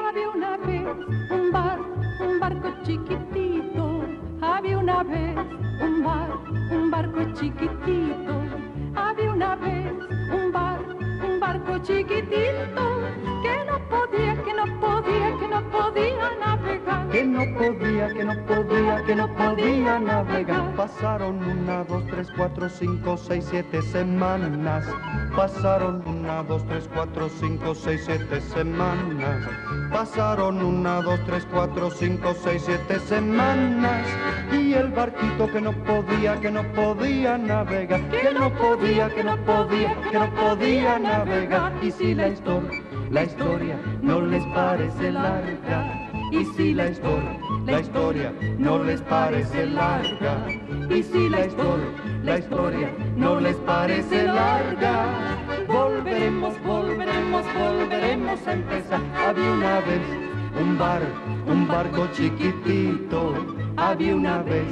Había 0.07 0.29
una 0.29 0.57
vez 0.57 0.85
un 1.31 1.51
bar, 1.51 1.79
un 2.19 2.39
barco 2.39 2.73
chiquitito. 2.83 4.05
Había 4.41 4.77
una 4.77 5.03
vez 5.03 5.35
un 5.81 6.03
bar, 6.03 6.29
un 6.71 6.91
barco 6.91 7.33
chiquitito. 7.33 8.41
Había 8.95 9.31
una 9.31 9.55
vez 9.55 9.91
un 10.31 10.51
bar, 10.51 10.79
un 11.25 11.39
barco 11.39 11.79
chiquitito 11.79 13.01
que 13.41 13.66
podía, 13.89 14.43
que 14.43 14.53
no 14.53 14.79
podía, 14.79 15.37
que 15.39 15.47
no 15.47 15.61
podía 15.69 16.31
navegar. 16.39 17.07
que 17.09 17.23
no 17.23 17.43
podía, 17.57 18.07
que 18.09 18.23
no 18.23 18.45
podía, 18.45 19.03
que 19.03 19.15
no 19.15 19.35
podía 19.35 19.99
navegar. 19.99 20.75
Pasaron 20.75 21.43
una, 21.43 21.83
dos, 21.83 22.03
tres, 22.07 22.27
cuatro, 22.35 22.69
cinco, 22.69 23.17
seis, 23.17 23.45
siete 23.49 23.81
semanas. 23.81 24.85
Pasaron 25.35 26.03
una, 26.07 26.43
dos, 26.43 26.65
tres, 26.67 26.89
cuatro, 26.93 27.29
cinco, 27.29 27.75
seis, 27.75 28.01
siete 28.05 28.41
semanas. 28.41 29.47
Pasaron 29.91 30.63
una, 30.63 31.01
dos, 31.01 31.19
tres, 31.25 31.47
cuatro, 31.51 31.89
cinco, 31.91 32.33
seis, 32.43 32.63
siete 32.65 32.99
semanas. 32.99 34.05
Y 34.51 34.73
el 34.73 34.89
barquito 34.89 35.47
que 35.51 35.61
no 35.61 35.71
podía, 35.83 36.39
que 36.39 36.51
no 36.51 36.63
podía 36.73 37.37
navegar. 37.37 38.01
Que 38.09 38.33
no 38.33 38.51
podía, 38.53 39.09
que 39.09 39.23
no 39.23 39.37
podía, 39.45 39.95
que 40.11 40.19
no 40.19 40.33
podía 40.35 40.99
navegar. 40.99 41.73
Y 41.81 41.91
si 41.91 42.13
la 42.15 42.27
historia, 42.29 42.81
la 43.09 43.23
historia 43.23 43.79
no 44.01 44.21
les 44.21 44.43
parece 44.47 45.11
larga. 45.11 46.09
Y 46.31 46.43
si 46.43 46.73
la 46.73 46.89
historia, 46.89 47.39
la 47.65 47.79
historia 47.79 48.33
no 48.57 48.83
les 48.83 49.01
parece 49.01 49.65
larga, 49.65 50.45
y 50.89 51.01
si 51.01 51.29
la 51.29 51.45
historia, 51.45 51.87
la 52.23 52.39
historia 52.39 52.91
no 53.15 53.39
les 53.39 53.55
parece 53.57 54.23
larga, 54.23 55.05
volveremos, 55.67 56.61
volveremos, 56.65 57.45
volveremos 57.57 58.45
a 58.45 58.53
empezar. 58.53 58.99
Había 59.25 59.51
una 59.53 59.79
vez 59.79 60.01
un 60.59 60.77
bar, 60.77 61.01
un 61.45 61.65
barco 61.65 62.07
chiquitito, 62.11 63.33
había 63.77 64.15
una 64.15 64.41
vez 64.41 64.67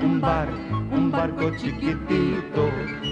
un 0.00 0.20
bar, 0.20 0.48
un 0.92 1.10
barco 1.10 1.50
chiquitito, 1.56 2.70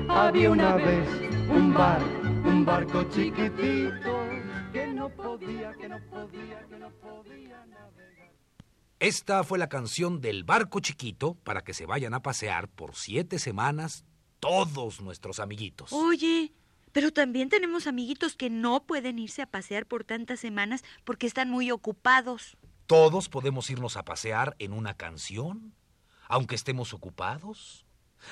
había 0.09 0.53
una 0.53 0.77
vez 0.77 1.09
un 1.51 1.75
bar, 1.75 2.01
un 2.45 2.65
barco 2.65 3.03
chiquitito, 3.11 4.28
que 4.73 4.87
no 4.87 5.09
podía, 5.11 5.73
que 5.75 5.89
no 5.89 6.01
podía, 6.11 6.67
que 6.69 6.79
no 6.79 6.91
podía 6.91 7.67
navegar. 7.67 8.33
Esta 9.01 9.45
fue 9.45 9.59
la 9.59 9.69
canción 9.69 10.21
del 10.21 10.45
barco 10.45 10.81
chiquito 10.81 11.35
para 11.35 11.63
que 11.63 11.75
se 11.75 11.87
vayan 11.87 12.15
a 12.15 12.23
pasear 12.23 12.69
por 12.69 12.97
siete 12.97 13.39
semanas 13.39 14.05
todos 14.41 15.01
nuestros 15.01 15.39
amiguitos. 15.39 15.93
Oye, 15.93 16.53
pero 16.93 17.13
también 17.13 17.49
tenemos 17.49 17.87
amiguitos 17.87 18.35
que 18.35 18.51
no 18.51 18.85
pueden 18.85 19.19
irse 19.19 19.43
a 19.43 19.47
pasear 19.47 19.87
por 19.87 20.05
tantas 20.05 20.41
semanas 20.41 20.83
porque 21.05 21.27
están 21.27 21.51
muy 21.51 21.71
ocupados. 21.71 22.57
Todos 22.87 23.29
podemos 23.29 23.71
irnos 23.71 23.97
a 23.97 24.05
pasear 24.05 24.57
en 24.59 24.73
una 24.73 24.95
canción, 24.95 25.75
aunque 26.29 26.55
estemos 26.55 26.93
ocupados. 26.93 27.85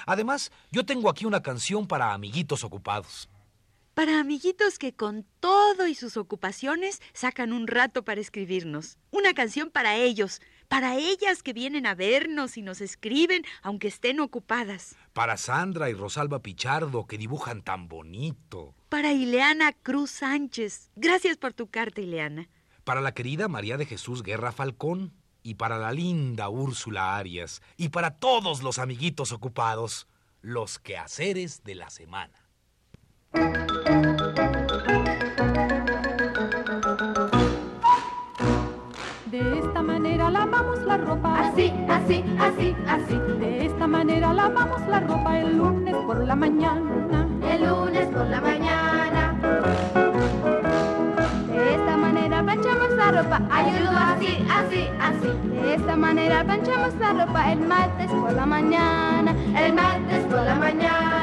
Además, 0.06 0.50
yo 0.72 0.84
tengo 0.84 1.08
aquí 1.08 1.26
una 1.26 1.42
canción 1.42 1.86
para 1.86 2.12
amiguitos 2.12 2.64
ocupados. 2.64 3.28
Para 3.96 4.20
amiguitos 4.20 4.78
que 4.78 4.94
con 4.94 5.24
todo 5.40 5.86
y 5.86 5.94
sus 5.94 6.18
ocupaciones 6.18 7.00
sacan 7.14 7.54
un 7.54 7.66
rato 7.66 8.04
para 8.04 8.20
escribirnos. 8.20 8.98
Una 9.10 9.32
canción 9.32 9.70
para 9.70 9.96
ellos, 9.96 10.42
para 10.68 10.96
ellas 10.96 11.42
que 11.42 11.54
vienen 11.54 11.86
a 11.86 11.94
vernos 11.94 12.58
y 12.58 12.62
nos 12.62 12.82
escriben 12.82 13.42
aunque 13.62 13.88
estén 13.88 14.20
ocupadas. 14.20 14.96
Para 15.14 15.38
Sandra 15.38 15.88
y 15.88 15.94
Rosalba 15.94 16.42
Pichardo, 16.42 17.06
que 17.06 17.16
dibujan 17.16 17.62
tan 17.62 17.88
bonito. 17.88 18.74
Para 18.90 19.14
Ileana 19.14 19.72
Cruz 19.72 20.10
Sánchez. 20.10 20.90
Gracias 20.94 21.38
por 21.38 21.54
tu 21.54 21.68
carta, 21.68 22.02
Ileana. 22.02 22.50
Para 22.84 23.00
la 23.00 23.14
querida 23.14 23.48
María 23.48 23.78
de 23.78 23.86
Jesús 23.86 24.22
Guerra 24.22 24.52
Falcón. 24.52 25.14
Y 25.42 25.54
para 25.54 25.78
la 25.78 25.92
linda 25.92 26.50
Úrsula 26.50 27.16
Arias. 27.16 27.62
Y 27.78 27.88
para 27.88 28.18
todos 28.18 28.62
los 28.62 28.78
amiguitos 28.78 29.32
ocupados. 29.32 30.06
Los 30.42 30.78
quehaceres 30.78 31.64
de 31.64 31.76
la 31.76 31.88
semana. 31.88 32.45
De 39.26 39.58
esta 39.58 39.82
manera 39.82 40.30
lavamos 40.30 40.82
la 40.82 40.96
ropa. 40.96 41.40
Así, 41.40 41.72
así, 41.88 42.24
así, 42.38 42.76
así. 42.88 43.18
De 43.38 43.66
esta 43.66 43.86
manera 43.86 44.32
lavamos 44.32 44.80
la 44.88 45.00
ropa 45.00 45.38
el 45.38 45.58
lunes 45.58 45.94
por 46.06 46.24
la 46.24 46.36
mañana. 46.36 47.28
El 47.50 47.66
lunes 47.66 48.06
por 48.08 48.26
la 48.26 48.40
mañana. 48.40 49.34
De 51.48 51.74
esta 51.74 51.96
manera 51.96 52.42
planchamos 52.42 52.90
la 52.92 53.12
ropa. 53.12 53.42
Ayudo 53.50 53.90
así, 53.90 54.46
así, 54.50 54.88
así. 55.00 55.28
De 55.60 55.74
esta 55.74 55.96
manera 55.96 56.44
planchamos 56.44 56.94
la 56.94 57.12
ropa 57.24 57.52
el 57.52 57.60
martes 57.60 58.10
por 58.10 58.32
la 58.32 58.46
mañana. 58.46 59.34
El 59.58 59.72
martes 59.74 60.24
por 60.24 60.42
la 60.42 60.54
mañana. 60.54 61.15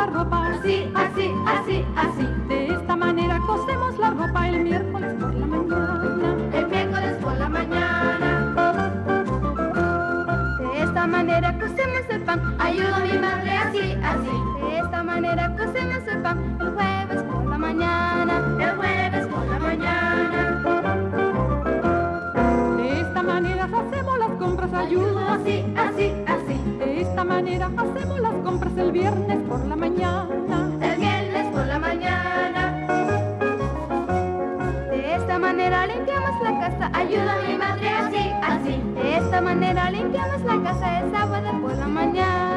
La 0.00 0.06
ropa. 0.06 0.46
Así, 0.46 0.90
así, 0.94 1.30
así, 1.46 1.84
así. 1.96 2.26
De 2.48 2.68
esta 2.68 2.96
manera 2.96 3.38
cosemos 3.46 3.98
la 3.98 4.10
ropa 4.10 4.48
el 4.48 4.64
miércoles 4.64 5.14
por 5.20 5.34
la 5.34 5.46
mañana. 5.46 6.36
El 6.52 6.68
miércoles 6.68 7.16
por 7.22 7.36
la 7.36 7.48
mañana. 7.48 8.28
De 10.72 10.82
esta 10.82 11.06
manera 11.06 11.52
cosemos 11.58 12.04
el 12.08 12.22
pan. 12.22 12.56
Ayudo 12.58 12.94
a 12.94 13.00
mi 13.00 13.18
madre 13.18 13.50
así, 13.50 13.98
así. 14.12 14.34
De 14.64 14.78
esta 14.78 15.02
manera 15.02 15.56
cosemos 15.56 16.02
el 16.06 16.22
pan 16.22 16.56
el 16.60 16.70
jueves 16.72 17.22
por 17.24 17.46
la 17.46 17.58
mañana. 17.58 18.34
El 18.58 18.76
jueves 18.76 19.26
por 19.26 19.46
la 19.46 19.58
mañana. 19.58 20.40
De 22.76 23.00
esta 23.00 23.22
manera 23.22 23.64
hacemos 23.64 24.18
las 24.18 24.30
compras. 24.38 24.72
Ayudo 24.72 25.18
así, 25.28 25.64
así, 25.76 26.12
así. 26.26 26.56
De 26.78 27.00
esta 27.02 27.24
manera 27.24 27.70
hacemos 27.76 28.20
las 28.20 28.29
viernes 29.00 29.38
por 29.48 29.64
la 29.64 29.76
mañana. 29.76 30.56
El 30.82 31.00
viernes 31.00 31.46
por 31.54 31.66
la 31.66 31.78
mañana. 31.78 32.62
De 34.90 35.14
esta 35.14 35.38
manera 35.38 35.86
limpiamos 35.86 36.42
la 36.42 36.60
casa. 36.60 36.90
Ayudo 36.92 37.30
a 37.30 37.48
mi 37.48 37.56
madre 37.56 37.88
así, 37.88 38.24
así. 38.42 38.74
De 38.94 39.16
esta 39.16 39.40
manera 39.40 39.90
limpiamos 39.90 40.42
la 40.42 40.62
casa 40.62 41.00
el 41.00 41.10
sábado 41.12 41.60
por 41.62 41.76
la 41.76 41.88
mañana. 41.88 42.49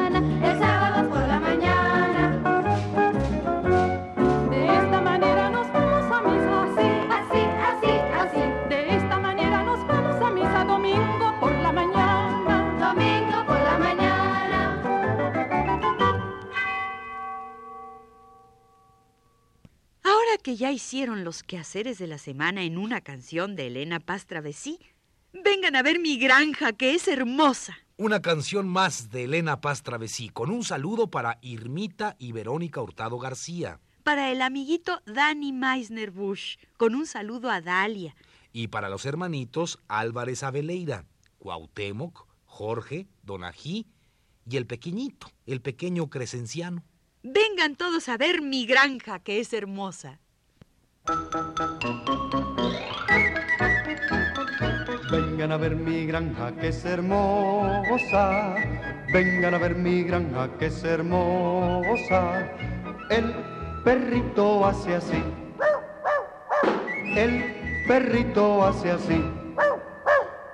Que 20.44 20.56
ya 20.56 20.70
hicieron 20.70 21.24
los 21.24 21.42
quehaceres 21.42 21.96
de 21.98 22.06
la 22.06 22.18
semana 22.18 22.64
en 22.64 22.76
una 22.76 23.00
canción 23.00 23.56
de 23.56 23.68
Elena 23.68 23.98
Paz 23.98 24.26
Travesí, 24.26 24.78
vengan 25.32 25.74
a 25.74 25.82
ver 25.82 25.98
mi 25.98 26.18
granja, 26.18 26.74
que 26.74 26.94
es 26.94 27.08
hermosa. 27.08 27.78
Una 27.96 28.20
canción 28.20 28.68
más 28.68 29.08
de 29.08 29.24
Elena 29.24 29.62
Paz 29.62 29.82
Travesí, 29.82 30.28
con 30.28 30.50
un 30.50 30.62
saludo 30.62 31.10
para 31.10 31.38
Irmita 31.40 32.14
y 32.18 32.32
Verónica 32.32 32.82
Hurtado 32.82 33.18
García. 33.18 33.80
Para 34.02 34.30
el 34.30 34.42
amiguito 34.42 35.00
Danny 35.06 35.50
Meisner 35.50 36.10
Bush, 36.10 36.56
con 36.76 36.94
un 36.94 37.06
saludo 37.06 37.48
a 37.48 37.62
Dalia. 37.62 38.14
Y 38.52 38.68
para 38.68 38.90
los 38.90 39.06
hermanitos 39.06 39.78
Álvarez 39.88 40.42
Aveleira, 40.42 41.06
Cuauhtémoc, 41.38 42.26
Jorge, 42.44 43.08
Donají 43.22 43.86
y 44.46 44.58
el 44.58 44.66
pequeñito, 44.66 45.26
el 45.46 45.62
pequeño 45.62 46.10
Crescenciano. 46.10 46.84
Vengan 47.22 47.76
todos 47.76 48.10
a 48.10 48.18
ver 48.18 48.42
mi 48.42 48.66
granja, 48.66 49.20
que 49.20 49.40
es 49.40 49.54
hermosa. 49.54 50.20
Vengan 55.10 55.52
a 55.52 55.58
ver 55.58 55.76
mi 55.76 56.06
granja 56.06 56.52
que 56.52 56.68
es 56.68 56.82
hermosa. 56.86 58.54
Vengan 59.12 59.52
a 59.52 59.58
ver 59.58 59.74
mi 59.74 60.02
granja 60.04 60.48
que 60.58 60.66
es 60.66 60.82
hermosa. 60.82 62.48
El 63.10 63.34
perrito 63.84 64.64
hace 64.64 64.94
así. 64.94 65.22
El 67.14 67.84
perrito 67.86 68.64
hace 68.64 68.92
así. 68.92 69.22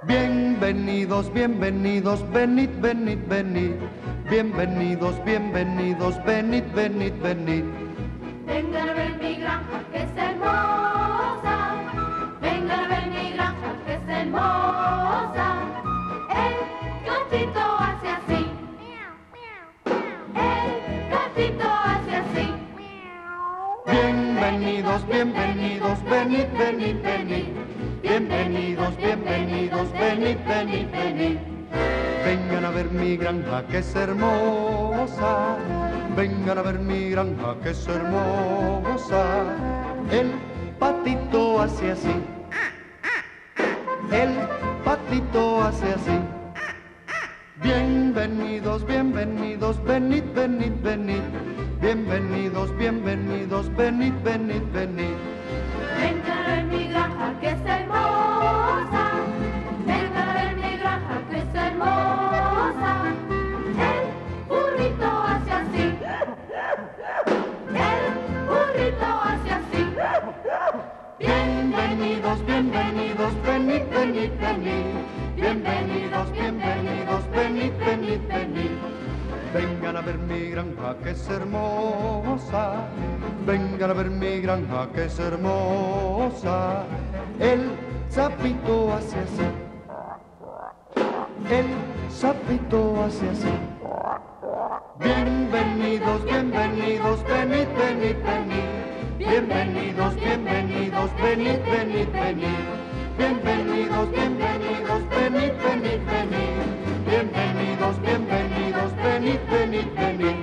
Bienvenidos, 0.03 1.33
bienvenidos, 1.33 2.29
venid, 2.33 2.71
venid, 2.81 3.21
venid. 3.29 3.77
Bienvenidos, 4.29 5.15
bienvenidos, 5.25 6.21
venid, 6.25 6.65
venid, 6.75 7.13
venid. 7.23 7.65
Vengan 8.47 8.89
a 8.89 8.95
ver 8.95 9.30
Bienvenidos, 23.87 25.07
bienvenidos, 25.07 26.05
venid, 26.05 26.47
venid, 26.59 27.03
venid. 27.03 27.47
Bienvenidos, 28.03 28.97
bienvenidos, 28.97 29.93
venid, 29.93 30.37
venid, 30.47 30.91
venid. 30.91 31.39
Vengan 32.25 32.65
a 32.65 32.71
ver 32.71 32.91
mi 32.91 33.17
granja 33.17 33.67
que 33.67 33.79
es 33.79 33.95
hermosa. 33.95 35.57
Vengan 36.17 36.59
a 36.59 36.63
ver 36.63 36.79
mi 36.79 37.11
granja 37.11 37.57
que 37.63 37.71
es 37.71 37.87
hermosa. 37.89 39.80
El 40.11 40.33
patito 40.81 41.61
hace 41.63 41.93
así. 41.93 42.15
El 44.11 44.31
patito 44.85 45.63
hace 45.63 45.87
así. 45.93 46.19
Bienvenidos, 47.63 48.85
bienvenidos, 48.85 49.83
venid, 49.85 50.25
venid, 50.35 50.73
venid. 50.83 51.23
Bienvenidos, 51.81 52.77
bienvenidos, 52.77 53.75
venid, 53.77 54.15
venid, 54.25 54.63
venid. 54.73 55.30
bienvenidos, 72.39 72.47
bienvenidos, 72.47 73.43
venid, 73.43 73.83
venid, 73.91 74.31
venid. 74.41 74.87
Bienvenidos, 75.35 76.33
bienvenidos, 76.33 77.31
venid, 77.33 77.73
venid, 77.79 78.21
venid. 78.29 78.71
Vengan 79.53 79.97
a 79.97 80.01
ver 80.01 80.17
mi 80.19 80.51
granja 80.51 80.97
que 81.03 81.11
es 81.11 81.29
hermosa, 81.29 82.89
vengan 83.45 83.91
a 83.91 83.95
ver 83.95 84.11
mi 84.11 84.41
granja 84.41 84.89
que 84.93 85.07
es 85.07 85.19
hermosa. 85.19 86.85
El 87.41 87.73
sapito 88.09 88.93
hace 88.93 89.19
así, 89.19 89.49
el 91.51 91.67
sapito 92.11 93.03
hace 93.03 93.29
así. 93.31 93.55
Bienvenidos, 95.01 96.25
bienvenidos, 96.25 97.25
venid, 97.25 97.67
venid, 97.77 98.17
venid. 98.23 98.90
Bienvenidos, 99.21 100.17
bienvenidos, 100.17 101.11
venid, 101.21 101.59
venid, 101.59 102.09
venid. 102.09 102.57
Bienvenidos, 103.19 104.11
bienvenidos, 104.13 105.09
venid, 105.11 105.53
venid, 105.61 106.01
venid. 106.07 107.05
Bienvenidos, 107.05 108.01
bienvenidos, 108.01 108.97
venid, 108.97 109.41
venid, 109.51 109.87
venid. 109.95 110.37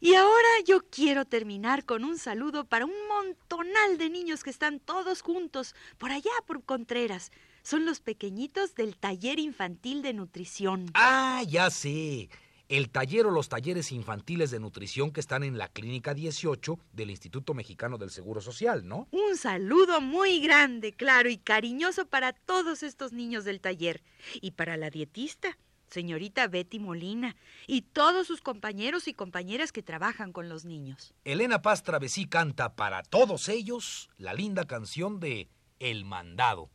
Y 0.00 0.14
ahora 0.14 0.48
yo 0.66 0.80
quiero 0.90 1.24
terminar 1.24 1.84
con 1.84 2.02
un 2.02 2.18
saludo 2.18 2.64
para 2.64 2.86
un 2.86 3.06
montonal 3.08 3.98
de 3.98 4.10
niños 4.10 4.42
que 4.42 4.50
están 4.50 4.80
todos 4.80 5.22
juntos 5.22 5.76
por 5.96 6.10
allá 6.10 6.32
por 6.44 6.64
Contreras. 6.64 7.30
Son 7.62 7.86
los 7.86 8.00
pequeñitos 8.00 8.74
del 8.74 8.96
taller 8.96 9.38
infantil 9.38 10.02
de 10.02 10.12
nutrición. 10.12 10.86
Ah, 10.94 11.44
ya 11.46 11.70
sé. 11.70 12.30
El 12.68 12.90
taller 12.90 13.24
o 13.24 13.30
los 13.30 13.48
talleres 13.48 13.92
infantiles 13.92 14.50
de 14.50 14.60
nutrición 14.60 15.10
que 15.10 15.20
están 15.20 15.42
en 15.42 15.56
la 15.56 15.68
Clínica 15.68 16.12
18 16.12 16.78
del 16.92 17.08
Instituto 17.08 17.54
Mexicano 17.54 17.96
del 17.96 18.10
Seguro 18.10 18.42
Social, 18.42 18.86
¿no? 18.86 19.08
Un 19.10 19.38
saludo 19.38 20.02
muy 20.02 20.40
grande, 20.40 20.92
claro, 20.92 21.30
y 21.30 21.38
cariñoso 21.38 22.06
para 22.06 22.34
todos 22.34 22.82
estos 22.82 23.12
niños 23.12 23.44
del 23.44 23.62
taller. 23.62 24.02
Y 24.42 24.50
para 24.50 24.76
la 24.76 24.90
dietista, 24.90 25.56
señorita 25.88 26.46
Betty 26.46 26.78
Molina, 26.78 27.36
y 27.66 27.82
todos 27.82 28.26
sus 28.26 28.42
compañeros 28.42 29.08
y 29.08 29.14
compañeras 29.14 29.72
que 29.72 29.82
trabajan 29.82 30.34
con 30.34 30.50
los 30.50 30.66
niños. 30.66 31.14
Elena 31.24 31.62
Paz 31.62 31.82
Travesí 31.82 32.26
canta 32.26 32.76
para 32.76 33.02
todos 33.02 33.48
ellos 33.48 34.10
la 34.18 34.34
linda 34.34 34.66
canción 34.66 35.20
de 35.20 35.48
El 35.78 36.04
Mandado. 36.04 36.68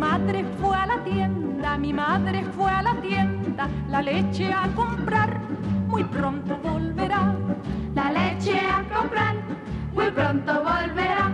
Madre 0.00 0.44
fue 0.58 0.74
a 0.74 0.86
la 0.86 1.04
tienda, 1.04 1.76
mi 1.76 1.92
madre 1.92 2.42
fue 2.56 2.70
a 2.70 2.82
la 2.82 2.94
tienda, 3.02 3.68
la 3.88 4.00
leche 4.00 4.50
a 4.50 4.66
comprar, 4.74 5.40
muy 5.88 6.04
pronto 6.04 6.58
volverá. 6.64 7.34
La 7.94 8.10
leche 8.10 8.58
a 8.58 8.82
comprar, 8.94 9.34
muy 9.92 10.10
pronto 10.10 10.52
volverá. 10.54 11.30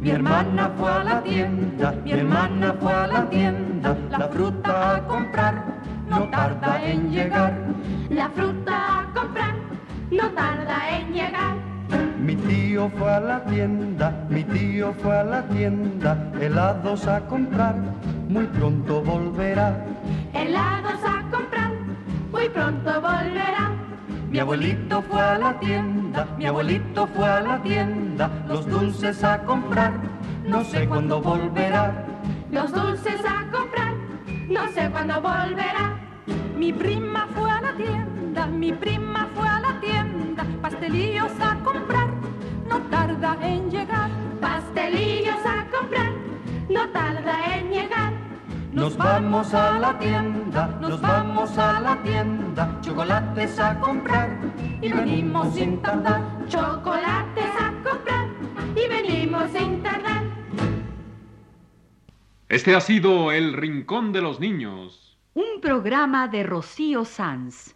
Mi 0.00 0.10
hermana 0.10 0.70
fue 0.78 0.90
a 0.90 1.02
la 1.02 1.22
tienda, 1.22 1.94
mi 2.04 2.12
hermana 2.12 2.74
fue 2.80 2.92
a 2.92 3.06
la 3.08 3.28
tienda, 3.28 3.96
la 4.10 4.28
fruta 4.28 4.96
a 4.96 5.06
comprar, 5.08 5.54
no 6.08 6.30
tarda 6.30 6.84
en 6.84 7.10
llegar. 7.10 7.54
La 8.08 8.28
fruta 8.28 9.00
a 9.00 9.12
comprar, 9.14 9.54
no 10.12 10.30
tarda 10.30 10.78
en 10.96 11.12
llegar. 11.12 11.75
Mi 12.18 12.34
tío 12.34 12.90
fue 12.98 13.12
a 13.12 13.20
la 13.20 13.44
tienda, 13.44 14.26
mi 14.28 14.42
tío 14.44 14.92
fue 14.94 15.16
a 15.16 15.24
la 15.24 15.42
tienda, 15.42 16.30
helados 16.40 17.06
a 17.06 17.20
comprar, 17.26 17.76
muy 18.28 18.46
pronto 18.46 19.02
volverá. 19.02 19.84
Helados 20.32 21.00
a 21.04 21.22
comprar, 21.30 21.70
muy 22.32 22.48
pronto 22.48 23.00
volverá. 23.00 23.70
Mi 24.30 24.40
abuelito 24.40 25.02
fue 25.02 25.20
a 25.20 25.38
la 25.38 25.58
tienda, 25.60 26.26
mi 26.36 26.46
abuelito 26.46 27.06
fue 27.06 27.28
a 27.28 27.40
la 27.40 27.62
tienda, 27.62 28.28
los 28.48 28.66
dulces 28.66 29.22
a 29.22 29.42
comprar, 29.42 29.92
no 30.44 30.64
sé 30.64 30.88
cuándo 30.88 31.20
volverá. 31.20 32.04
Los 32.50 32.72
dulces 32.72 33.20
a 33.24 33.50
comprar, 33.52 33.94
no 34.48 34.66
sé 34.72 34.90
cuándo 34.90 35.20
volverá. 35.20 36.00
Mi 36.56 36.72
prima 36.72 37.28
fue 37.34 37.50
a 37.50 37.60
la 37.60 37.72
tienda, 37.74 38.46
mi 38.46 38.72
prima 38.72 39.28
fue 39.34 39.46
a 39.46 39.60
la 39.60 39.80
tienda, 39.80 40.15
pastelillos 40.86 41.32
a 41.40 41.58
comprar, 41.64 42.08
no 42.68 42.80
tarda 42.90 43.36
en 43.42 43.70
llegar. 43.70 44.08
Pastelillos 44.40 45.44
a 45.44 45.66
comprar, 45.68 46.12
no 46.68 46.88
tarda 46.90 47.56
en 47.56 47.70
llegar. 47.70 48.12
Nos 48.72 48.96
vamos 48.96 49.52
a 49.52 49.78
la 49.80 49.98
tienda, 49.98 50.78
nos 50.80 51.00
vamos 51.00 51.58
a 51.58 51.80
la 51.80 51.96
tienda, 52.02 52.78
chocolates 52.82 53.58
a 53.58 53.80
comprar 53.80 54.38
y 54.80 54.92
venimos 54.92 55.54
sin 55.54 55.82
tardar. 55.82 56.22
Chocolates 56.46 57.52
a 57.58 57.72
comprar 57.82 58.28
y 58.76 58.88
venimos 58.88 59.50
sin 59.50 59.82
tardar. 59.82 60.22
Este 62.48 62.76
ha 62.76 62.80
sido 62.80 63.32
El 63.32 63.54
Rincón 63.54 64.12
de 64.12 64.22
los 64.22 64.38
Niños. 64.38 65.18
Un 65.34 65.60
programa 65.60 66.28
de 66.28 66.44
Rocío 66.44 67.04
Sanz. 67.04 67.75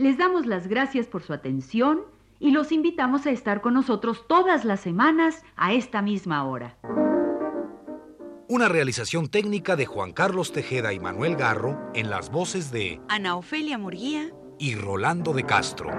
les 0.00 0.16
damos 0.16 0.46
las 0.46 0.66
gracias 0.66 1.06
por 1.06 1.22
su 1.22 1.34
atención 1.34 2.00
y 2.38 2.52
los 2.52 2.72
invitamos 2.72 3.26
a 3.26 3.32
estar 3.32 3.60
con 3.60 3.74
nosotros 3.74 4.26
todas 4.26 4.64
las 4.64 4.80
semanas 4.80 5.44
a 5.56 5.74
esta 5.74 6.00
misma 6.00 6.42
hora. 6.44 6.78
Una 8.48 8.66
realización 8.68 9.28
técnica 9.28 9.76
de 9.76 9.84
Juan 9.84 10.12
Carlos 10.12 10.52
Tejeda 10.52 10.94
y 10.94 11.00
Manuel 11.00 11.36
Garro 11.36 11.78
en 11.94 12.08
las 12.08 12.30
voces 12.30 12.70
de 12.70 12.98
Ana 13.08 13.36
Ofelia 13.36 13.76
Murguía 13.76 14.30
y 14.58 14.74
Rolando 14.74 15.34
de 15.34 15.44
Castro. 15.44 15.90